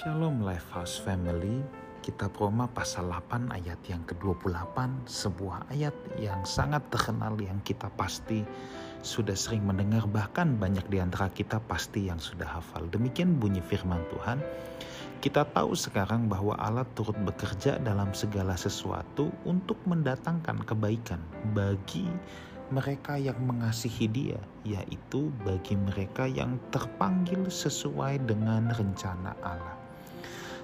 [0.00, 1.60] Shalom Lifehouse Family,
[2.00, 8.40] Kitab Roma pasal 8 ayat yang ke-28, sebuah ayat yang sangat terkenal yang kita pasti
[9.04, 12.88] sudah sering mendengar bahkan banyak di antara kita pasti yang sudah hafal.
[12.88, 14.40] Demikian bunyi firman Tuhan.
[15.20, 21.20] Kita tahu sekarang bahwa Allah turut bekerja dalam segala sesuatu untuk mendatangkan kebaikan
[21.52, 22.08] bagi
[22.72, 29.79] mereka yang mengasihi Dia, yaitu bagi mereka yang terpanggil sesuai dengan rencana Allah.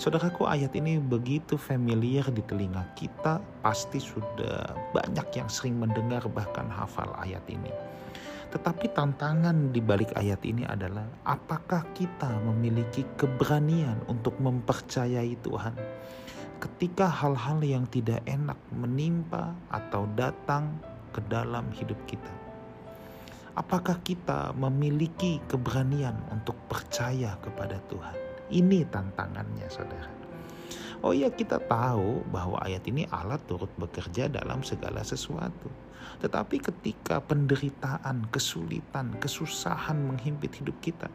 [0.00, 6.72] Saudaraku ayat ini begitu familiar di telinga kita, pasti sudah banyak yang sering mendengar bahkan
[6.72, 7.68] hafal ayat ini.
[8.48, 15.76] Tetapi tantangan di balik ayat ini adalah apakah kita memiliki keberanian untuk mempercayai Tuhan
[16.64, 20.80] ketika hal-hal yang tidak enak menimpa atau datang
[21.12, 22.32] ke dalam hidup kita.
[23.52, 28.29] Apakah kita memiliki keberanian untuk percaya kepada Tuhan?
[28.50, 30.10] Ini tantangannya saudara.
[31.00, 35.72] Oh ya kita tahu bahwa ayat ini Allah turut bekerja dalam segala sesuatu.
[36.20, 41.08] Tetapi ketika penderitaan, kesulitan, kesusahan menghimpit hidup kita,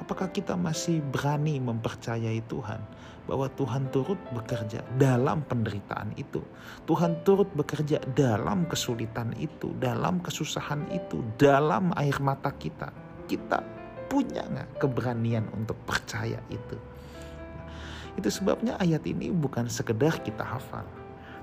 [0.00, 2.80] apakah kita masih berani mempercayai Tuhan
[3.28, 6.40] bahwa Tuhan turut bekerja dalam penderitaan itu.
[6.88, 12.88] Tuhan turut bekerja dalam kesulitan itu, dalam kesusahan itu, dalam air mata kita.
[13.28, 13.60] Kita
[14.08, 16.76] punya nggak keberanian untuk percaya itu?
[18.18, 20.82] Itu sebabnya ayat ini bukan sekedar kita hafal,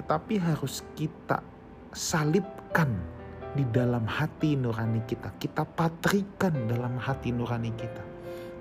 [0.00, 1.38] tetapi harus kita
[1.94, 2.90] salibkan
[3.54, 5.30] di dalam hati nurani kita.
[5.38, 8.02] Kita patrikan dalam hati nurani kita.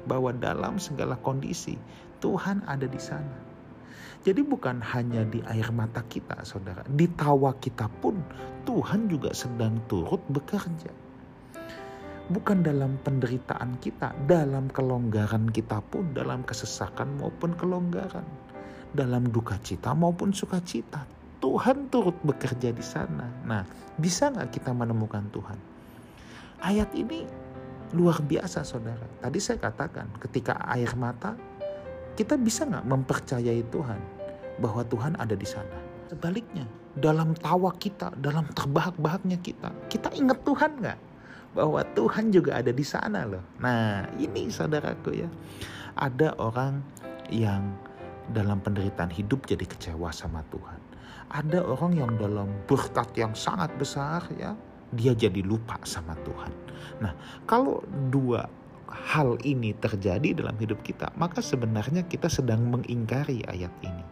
[0.05, 1.73] Bahwa dalam segala kondisi
[2.21, 3.41] Tuhan ada di sana.
[4.21, 6.85] Jadi bukan hanya di air mata kita saudara.
[6.85, 8.21] Di tawa kita pun
[8.69, 11.04] Tuhan juga sedang turut bekerja
[12.29, 18.25] bukan dalam penderitaan kita, dalam kelonggaran kita pun, dalam kesesakan maupun kelonggaran,
[18.97, 21.05] dalam duka cita maupun sukacita.
[21.43, 23.29] Tuhan turut bekerja di sana.
[23.45, 23.61] Nah,
[24.01, 25.59] bisa nggak kita menemukan Tuhan?
[26.65, 27.29] Ayat ini
[27.93, 29.05] luar biasa, saudara.
[29.21, 31.37] Tadi saya katakan, ketika air mata,
[32.17, 34.01] kita bisa nggak mempercayai Tuhan
[34.57, 35.77] bahwa Tuhan ada di sana?
[36.09, 36.65] Sebaliknya,
[36.97, 40.99] dalam tawa kita, dalam terbahak-bahaknya kita, kita ingat Tuhan nggak?
[41.55, 43.55] Bahwa Tuhan juga ada di sana loh.
[43.63, 45.29] Nah, ini saudaraku ya.
[45.95, 46.83] Ada orang
[47.31, 47.79] yang
[48.27, 50.79] dalam penderitaan hidup jadi kecewa sama Tuhan.
[51.31, 54.51] Ada orang yang dalam berkat yang sangat besar ya,
[54.91, 56.51] dia jadi lupa sama Tuhan.
[56.99, 57.15] Nah,
[57.47, 57.79] kalau
[58.11, 58.45] dua
[58.91, 64.05] hal ini terjadi dalam hidup kita, maka sebenarnya kita sedang mengingkari ayat ini.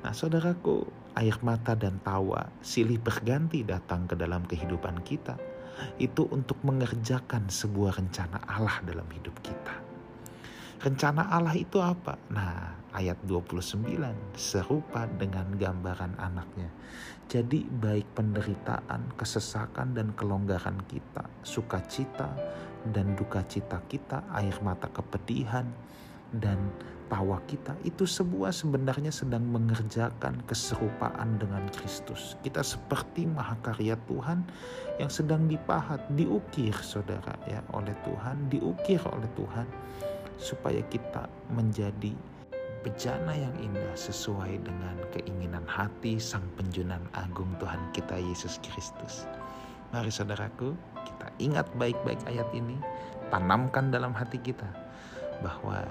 [0.00, 0.86] Nah, saudaraku,
[1.18, 5.36] air mata dan tawa silih berganti datang ke dalam kehidupan kita
[5.98, 9.74] itu untuk mengerjakan sebuah rencana Allah dalam hidup kita.
[10.80, 12.16] Rencana Allah itu apa?
[12.32, 13.84] Nah, ayat 29
[14.34, 16.72] serupa dengan gambaran anaknya.
[17.30, 22.32] Jadi baik penderitaan, kesesakan dan kelonggaran kita, sukacita
[22.90, 25.68] dan duka cita kita, air mata kepedihan
[26.38, 26.58] dan
[27.10, 32.38] tawa kita itu sebuah sebenarnya sedang mengerjakan keserupaan dengan Kristus.
[32.46, 34.46] Kita seperti mahakarya Tuhan
[35.02, 39.66] yang sedang dipahat, diukir saudara ya oleh Tuhan, diukir oleh Tuhan
[40.38, 42.14] supaya kita menjadi
[42.80, 49.28] bejana yang indah sesuai dengan keinginan hati Sang Penjunan Agung Tuhan kita Yesus Kristus.
[49.90, 52.78] Mari saudaraku, kita ingat baik-baik ayat ini,
[53.28, 54.70] tanamkan dalam hati kita
[55.42, 55.82] bahwa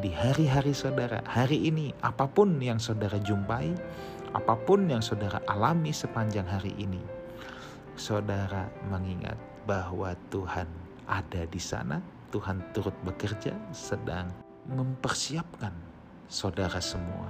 [0.00, 3.76] di hari-hari saudara, hari ini, apa pun yang saudara jumpai,
[4.32, 7.02] apa pun yang saudara alami sepanjang hari ini,
[7.92, 9.36] saudara mengingat
[9.68, 10.64] bahwa Tuhan
[11.04, 12.00] ada di sana,
[12.32, 14.32] Tuhan turut bekerja, sedang
[14.72, 15.76] mempersiapkan
[16.24, 17.28] saudara semua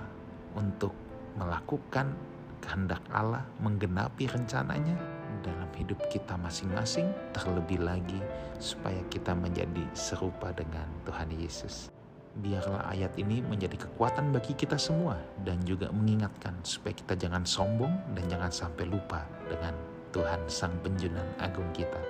[0.55, 0.95] untuk
[1.35, 2.15] melakukan
[2.63, 4.95] kehendak Allah, menggenapi rencananya
[5.43, 8.23] dalam hidup kita masing-masing, terlebih lagi
[8.63, 11.91] supaya kita menjadi serupa dengan Tuhan Yesus.
[12.33, 17.93] Biarlah ayat ini menjadi kekuatan bagi kita semua dan juga mengingatkan supaya kita jangan sombong
[18.17, 19.77] dan jangan sampai lupa dengan
[20.17, 22.01] Tuhan Sang Penjunan Agung kita.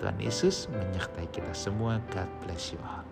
[0.00, 2.00] Tuhan Yesus menyertai kita semua.
[2.08, 3.09] God bless you all.